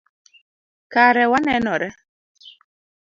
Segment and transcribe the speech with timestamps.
[0.93, 1.89] Kare wanenore